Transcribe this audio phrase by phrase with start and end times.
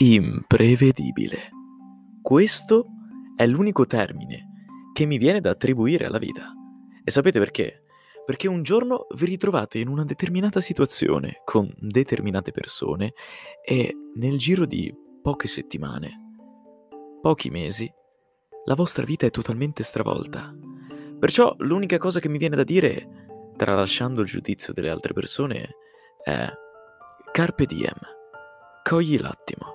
[0.00, 1.50] imprevedibile.
[2.22, 2.86] Questo
[3.34, 4.46] è l'unico termine
[4.92, 6.52] che mi viene da attribuire alla vita.
[7.02, 7.82] E sapete perché?
[8.24, 13.14] Perché un giorno vi ritrovate in una determinata situazione con determinate persone
[13.64, 16.12] e nel giro di poche settimane,
[17.20, 17.90] pochi mesi,
[18.66, 20.54] la vostra vita è totalmente stravolta.
[21.18, 23.26] Perciò l'unica cosa che mi viene da dire,
[23.56, 25.70] tralasciando il giudizio delle altre persone,
[26.22, 26.46] è
[27.32, 27.98] Carpe diem,
[28.84, 29.74] cogli l'attimo.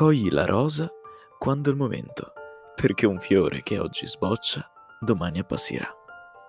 [0.00, 0.90] Cogli la rosa
[1.36, 2.32] quando è il momento,
[2.74, 4.66] perché un fiore che oggi sboccia,
[4.98, 5.94] domani appassirà.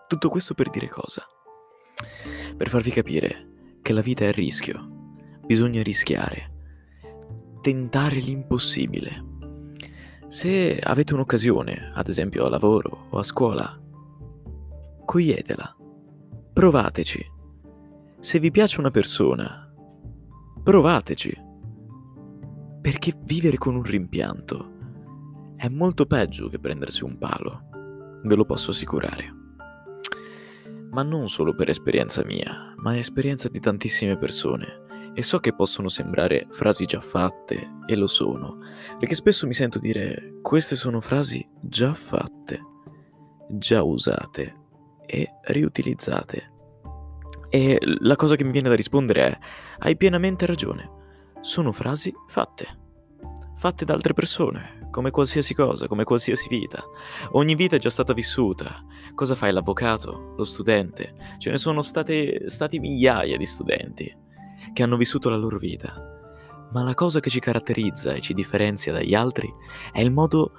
[0.07, 1.27] Tutto questo per dire cosa?
[2.55, 4.79] Per farvi capire che la vita è a rischio,
[5.45, 6.53] bisogna rischiare,
[7.59, 9.21] tentare l'impossibile.
[10.27, 13.77] Se avete un'occasione, ad esempio a lavoro o a scuola,
[15.03, 15.75] coglietela,
[16.53, 17.31] provateci.
[18.17, 19.69] Se vi piace una persona,
[20.63, 21.49] provateci
[22.81, 24.79] perché vivere con un rimpianto
[25.55, 27.69] è molto peggio che prendersi un palo,
[28.23, 29.35] ve lo posso assicurare.
[30.89, 34.79] Ma non solo per esperienza mia, ma esperienza di tantissime persone.
[35.13, 38.57] E so che possono sembrare frasi già fatte, e lo sono,
[38.97, 42.59] perché spesso mi sento dire queste sono frasi già fatte,
[43.49, 44.55] già usate
[45.05, 46.53] e riutilizzate.
[47.49, 49.39] E la cosa che mi viene da rispondere è
[49.79, 50.99] hai pienamente ragione
[51.41, 52.79] sono frasi fatte.
[53.55, 56.83] Fatte da altre persone, come qualsiasi cosa, come qualsiasi vita.
[57.31, 58.83] Ogni vita è già stata vissuta.
[59.13, 61.15] Cosa fai l'avvocato, lo studente?
[61.37, 64.17] Ce ne sono state, stati migliaia di studenti
[64.73, 65.93] che hanno vissuto la loro vita.
[66.71, 69.51] Ma la cosa che ci caratterizza e ci differenzia dagli altri
[69.91, 70.53] è il modo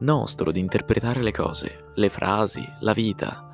[0.00, 3.46] nostro di interpretare le cose, le frasi, la vita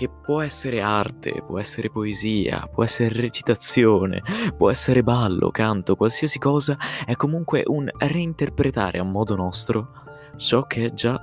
[0.00, 4.22] che può essere arte, può essere poesia, può essere recitazione,
[4.56, 9.92] può essere ballo, canto, qualsiasi cosa, è comunque un reinterpretare a modo nostro
[10.36, 11.20] ciò che è già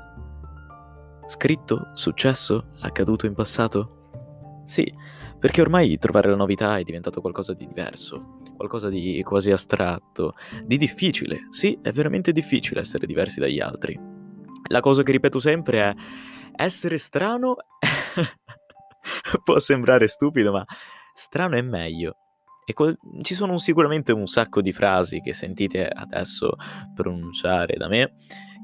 [1.25, 4.11] scritto, successo, accaduto in passato?
[4.63, 4.93] Sì,
[5.39, 10.77] perché ormai trovare la novità è diventato qualcosa di diverso, qualcosa di quasi astratto, di
[10.77, 11.47] difficile.
[11.49, 13.99] Sì, è veramente difficile essere diversi dagli altri.
[14.67, 15.95] La cosa che ripeto sempre è
[16.57, 17.55] essere strano
[19.43, 20.65] può sembrare stupido, ma
[21.13, 22.17] strano è meglio.
[22.65, 26.55] E qual- ci sono sicuramente un sacco di frasi che sentite adesso
[26.93, 28.15] pronunciare da me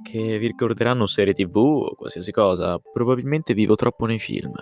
[0.03, 2.77] che vi ricorderanno serie tv o qualsiasi cosa.
[2.77, 4.53] Probabilmente vivo troppo nei film,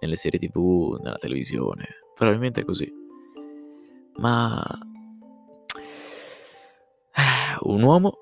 [0.00, 1.86] nelle serie tv, nella televisione.
[2.14, 2.90] Probabilmente è così.
[4.16, 4.64] Ma
[7.60, 8.12] un uomo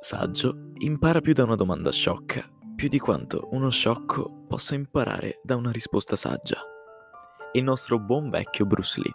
[0.00, 5.56] saggio impara più da una domanda sciocca più di quanto uno sciocco possa imparare da
[5.56, 6.60] una risposta saggia.
[7.52, 9.14] Il nostro buon vecchio Bruce Lee.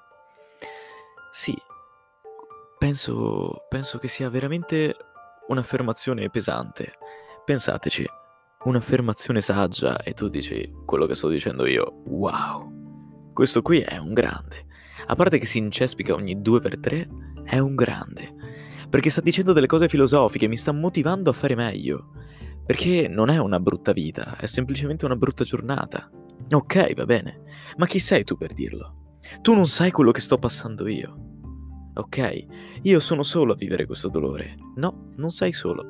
[1.29, 1.55] Sì,
[2.79, 4.95] penso, penso che sia veramente
[5.47, 6.93] un'affermazione pesante.
[7.45, 8.03] Pensateci,
[8.63, 14.13] un'affermazione saggia e tu dici quello che sto dicendo io, wow, questo qui è un
[14.13, 14.65] grande.
[15.05, 17.07] A parte che si incespica ogni due per tre,
[17.43, 18.33] è un grande.
[18.89, 22.09] Perché sta dicendo delle cose filosofiche, mi sta motivando a fare meglio.
[22.65, 26.09] Perché non è una brutta vita, è semplicemente una brutta giornata.
[26.51, 27.41] Ok, va bene,
[27.77, 29.17] ma chi sei tu per dirlo?
[29.41, 31.29] Tu non sai quello che sto passando io.
[31.93, 32.45] Ok,
[32.83, 34.55] io sono solo a vivere questo dolore.
[34.75, 35.83] No, non sei solo.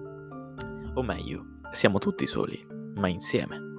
[0.94, 2.66] O meglio, siamo tutti soli,
[2.96, 3.70] ma insieme.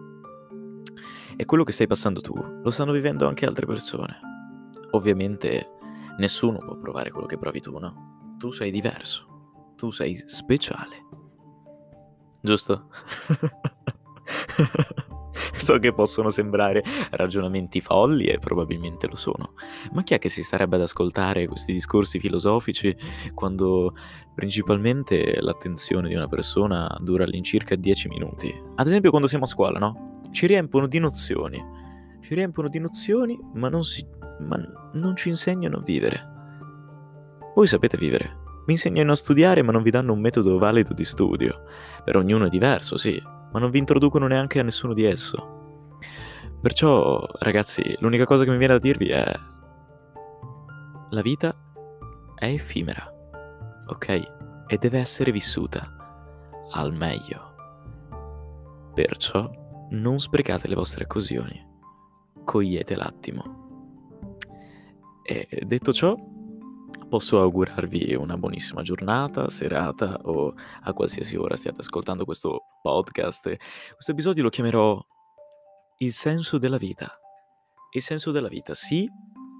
[1.36, 4.18] E quello che stai passando tu lo stanno vivendo anche altre persone.
[4.90, 5.70] Ovviamente
[6.18, 8.36] nessuno può provare quello che provi tu, no?
[8.38, 11.10] Tu sei diverso, tu sei speciale
[12.42, 12.88] giusto?
[15.56, 19.54] so che possono sembrare ragionamenti folli e probabilmente lo sono,
[19.92, 22.94] ma chi è che si starebbe ad ascoltare questi discorsi filosofici
[23.32, 23.94] quando
[24.34, 28.52] principalmente l'attenzione di una persona dura all'incirca 10 minuti?
[28.74, 30.20] Ad esempio quando siamo a scuola, no?
[30.30, 31.62] Ci riempono di nozioni,
[32.20, 34.04] ci riempono di nozioni, ma non, si,
[34.40, 34.58] ma
[34.94, 36.30] non ci insegnano a vivere.
[37.54, 41.04] Voi sapete vivere, mi insegnano a studiare ma non vi danno un metodo valido di
[41.04, 41.64] studio.
[42.04, 43.20] Per ognuno è diverso, sì,
[43.52, 45.60] ma non vi introducono neanche a nessuno di esso.
[46.60, 49.24] Perciò, ragazzi, l'unica cosa che mi viene da dirvi è...
[51.10, 51.54] La vita
[52.36, 53.12] è effimera,
[53.88, 54.08] ok?
[54.66, 55.96] E deve essere vissuta
[56.70, 57.50] al meglio.
[58.94, 59.50] Perciò
[59.90, 61.60] non sprecate le vostre occasioni,
[62.44, 63.60] cogliete l'attimo.
[65.24, 66.16] E detto ciò,
[67.12, 73.54] posso augurarvi una buonissima giornata, serata o a qualsiasi ora stiate ascoltando questo podcast.
[73.92, 74.98] Questo episodio lo chiamerò
[75.98, 77.14] Il senso della vita.
[77.90, 79.06] Il senso della vita, sì,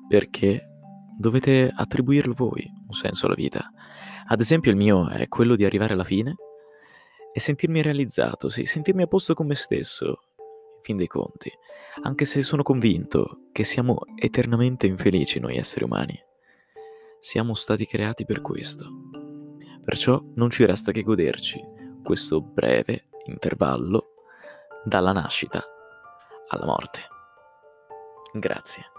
[0.08, 0.66] perché
[1.18, 3.70] dovete attribuirlo voi un senso alla vita.
[4.28, 6.34] Ad esempio il mio è quello di arrivare alla fine
[7.34, 11.52] e sentirmi realizzato, sì, sentirmi a posto con me stesso, in fin dei conti,
[12.00, 16.18] anche se sono convinto che siamo eternamente infelici noi esseri umani.
[17.24, 18.84] Siamo stati creati per questo.
[19.84, 21.62] Perciò non ci resta che goderci
[22.02, 24.14] questo breve intervallo
[24.82, 25.62] dalla nascita
[26.48, 26.98] alla morte.
[28.32, 28.91] Grazie.